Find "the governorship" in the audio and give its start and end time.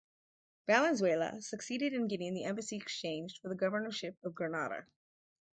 3.49-4.17